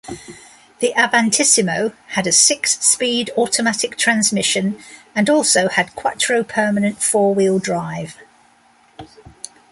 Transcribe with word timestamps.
The 0.79 0.93
Avantissimo 0.97 1.93
had 2.07 2.25
a 2.25 2.31
six-speed 2.31 3.29
automatic 3.37 3.95
transmission 3.99 4.83
and 5.13 5.29
also 5.29 5.69
had 5.69 5.95
quattro 5.95 6.43
permanent 6.43 7.03
four-wheel 7.03 7.59
drive. 7.59 8.17